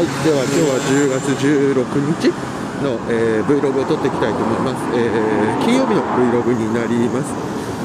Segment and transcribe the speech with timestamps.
[0.00, 1.84] はい、では今日は10月16
[2.24, 2.32] 日
[2.80, 7.28] の、えー Vlog を撮っていきたいと思います、えー金曜日の Vlog になります。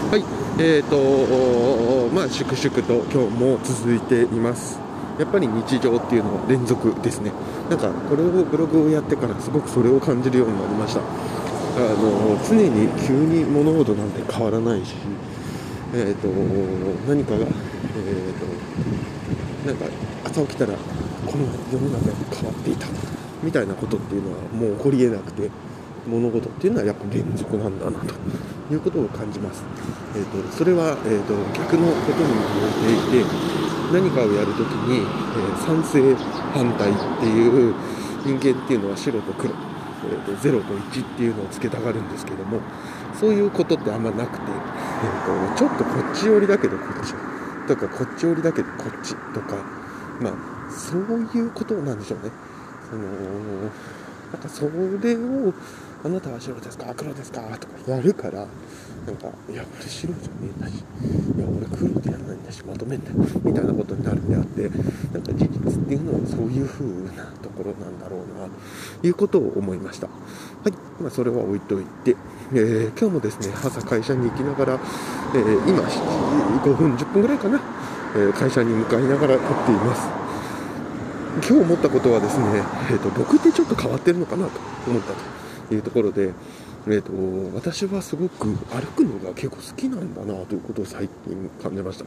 [0.07, 0.23] はい
[0.57, 4.79] えーとまあ粛々と今日も続いています。
[5.19, 7.33] やっぱり日常っていうのは連続ですね。
[7.69, 11.01] なんかこれをブログをやってからすごくそれを感じるようになりました。
[11.01, 11.03] あ
[11.99, 14.95] の常に急に物事なんて変わらないし
[15.93, 16.29] えーと
[17.11, 18.45] 何かがえーと
[19.65, 19.85] なんか
[20.23, 20.73] 朝起きたら
[21.25, 22.87] この世の中が変わっていた
[23.41, 25.49] みたいなことっていうのはもう起こりえなくて
[26.07, 28.13] 物事っていうのはやっぱ連続なんだなと
[28.71, 29.63] いうことを感じます、
[30.15, 32.41] えー、とそれは、えー、と逆のことにも
[32.85, 33.29] 言えていて
[33.91, 36.15] 何かをやるときに、えー賛成
[36.53, 37.73] 反対っていう
[38.23, 42.59] 人間っていうのは白と黒、えー、と0と1っていうのをつけたがるんですけども
[43.19, 47.34] そういうことってあんまなくて、えー、とちょっとこっち寄りだけどこっち。
[47.67, 49.55] とかこっち寄りだけどこっちとか
[50.21, 50.33] まあ
[50.71, 51.01] そう
[51.35, 52.31] いうことなんでしょうね。
[52.89, 53.03] その
[54.31, 55.53] なんかそれを
[56.03, 56.93] あなたは白ですか？
[56.95, 57.41] 黒ですか？
[57.57, 58.45] とかやるから
[59.05, 64.69] なんかいや俺白じゃねえんだしいや俺黒でやらないんだしまとめんだよみたいなことになるんであって
[66.85, 68.47] 風なところなんだろうな
[69.01, 70.07] ということを思いました。
[70.07, 70.13] は
[70.69, 72.15] い、まあ、それは置いといて、
[72.53, 74.79] えー今日もですね朝会社に行きながら、
[75.33, 77.59] えー今7時5分10分ぐらいかな、
[78.15, 80.07] えー会社に向かいながら撮っています。
[81.35, 82.45] 今日思ったことはですね、
[82.89, 84.51] えー、と僕ってちょっと変わってるのかなと
[84.87, 85.11] 思った
[85.67, 86.31] というところで、
[86.87, 87.11] えー、と
[87.55, 92.05] 私はすごく歩くのが結構好きなんだなということを最近感じました。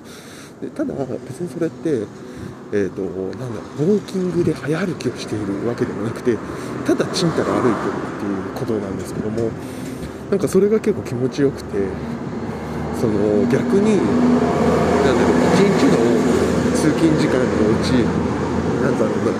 [0.60, 0.94] でただ
[1.26, 2.06] 別にそれって、
[2.72, 3.02] えー、と
[3.38, 6.36] なんだウォーキングで早歩きをしているわけでもなくて
[6.86, 9.50] ただちんたら歩いてるっていうことなんですけども
[10.30, 11.78] なんかそれが結構気持ちよくて
[13.00, 16.18] その逆になんだろう一日の
[16.74, 17.90] 通勤時間のうち
[18.82, 19.32] なんだろうな、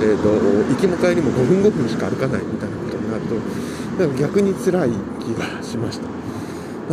[0.00, 0.28] えー、と
[0.68, 6.06] 行きも帰りも5分5分しか歩かないみたいなことになるとなんか逆に辛い気がしました。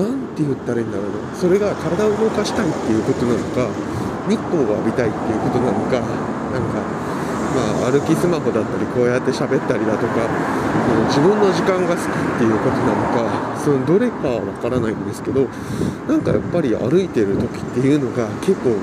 [0.02, 1.38] なんて言ったらいいんだろうな。
[1.38, 3.70] それが体を動かしたいっていうことなのか
[4.28, 6.02] 日光を浴びたいっていうことなのか
[6.52, 6.82] なんか
[7.54, 10.28] まあ歩きスマホだったりこうやって喋ったりだとか
[11.08, 15.48] 自分の時間が好きっていうことなのかそのどれかはわからないんですけど
[16.08, 18.76] なんかやっぱり歩いてる時っていうのが結構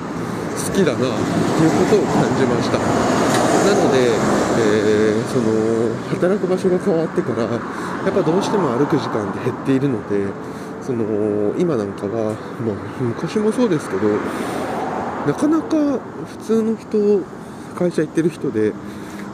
[0.52, 2.78] 好きだなっていうことを感じました。
[2.78, 4.10] なので、
[4.58, 5.02] えー
[5.32, 10.26] その働く場所が変わってからやっぱどうしても歩く時間って減っているので
[10.82, 14.08] その今なんかは、まあ、昔もそうですけど
[15.26, 17.24] なかなか普通の人
[17.74, 18.72] 会社行ってる人で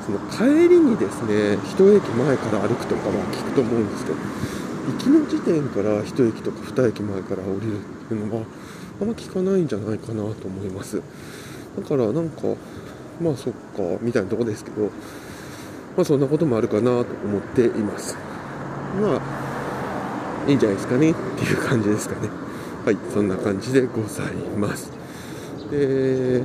[0.07, 4.17] その帰りにですね一駅前から歩くとかは聞くと思うんですけど
[4.93, 8.47] 行きの時点から一駅とか二駅前から降りるっていうのは
[9.01, 11.01] あんま聞かないんじゃないかなと思います。
[11.77, 12.43] だからなんか
[13.23, 14.91] まあそっかみたいなとこですけど
[15.97, 18.17] まあそんなこともあるかなと思っています。
[19.01, 22.29] まあいいんじゃないですかねっていう感じですかね。
[22.85, 24.91] はいそんな感じでございます。
[25.71, 26.43] で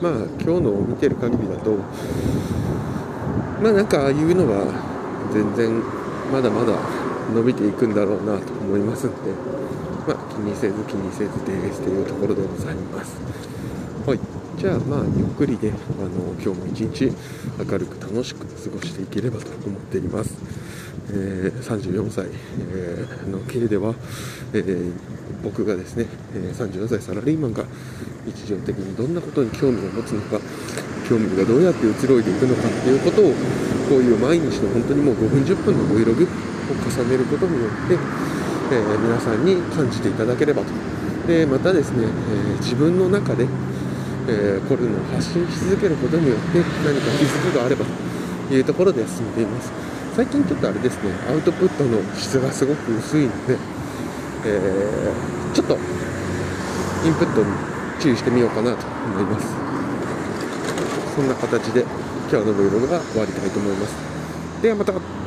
[0.00, 1.76] まあ今日の見てる限りだと
[3.62, 4.66] まあなんかああいうのは
[5.32, 5.82] 全然
[6.32, 6.78] まだまだ
[7.34, 9.16] 伸びていくんだろうなと思いますんで。
[10.06, 13.16] まあ気にせず気にせずですというところでございます。
[14.06, 14.18] はい。
[14.58, 15.72] じゃあまあゆっくりであ
[16.02, 17.12] の今日も一日
[17.58, 20.34] 明るく楽しく過ごしていければと思っています。
[21.12, 22.26] えー34歳、
[22.72, 23.94] えーの系では、
[24.52, 24.92] えー
[25.42, 27.64] 僕がですね、え34歳サラリーマンが
[28.26, 30.38] 日常的にどんなことに興味を持つのか
[31.08, 33.32] 興味がどうやって移ろいでいくのかっていうことを
[33.88, 37.98] こういう毎日の本当にもう5分10分の Vlog を重ねることによって、
[38.70, 40.68] えー皆さんに感じていただければと。
[41.26, 43.46] でまたですね、えー自分の中で、
[44.28, 47.84] えーこれの発信し続けることによって何か気づきがあれば
[48.48, 49.72] というところで進んでいます。
[50.16, 53.56] 最近ちょっとあれですねアウトプットの質がすごく薄いので、
[54.44, 55.12] え
[55.54, 57.46] ちょっとインプットに
[58.00, 59.46] 注意してみようかなと思います。
[61.14, 61.84] そんな形で
[62.30, 63.94] 今日の Vlog が終わりたいと思います。
[64.62, 65.19] ではまた。